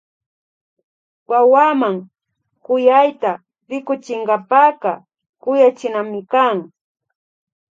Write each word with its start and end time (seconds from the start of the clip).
Wawaman 1.29 1.95
kuyayta 2.63 3.31
rikuchinkapaka 3.69 4.91
kuyachinami 5.41 6.21
kan 6.31 6.57